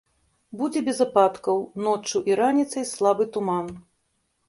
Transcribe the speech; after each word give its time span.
Будзе 0.61 0.81
без 0.87 1.01
ападкаў, 1.05 1.61
ноччу 1.89 2.25
і 2.33 2.41
раніцай 2.43 2.91
слабы 2.97 3.33
туман. 3.37 3.73